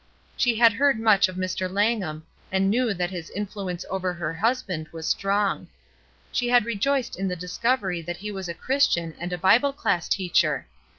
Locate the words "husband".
4.33-4.87